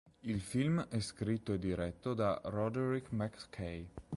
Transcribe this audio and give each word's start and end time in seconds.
Il 0.21 0.39
film 0.41 0.83
è 0.89 0.99
scritto 0.99 1.53
e 1.53 1.59
diretto 1.59 2.15
da 2.15 2.41
Roderick 2.45 3.11
MacKay. 3.11 3.87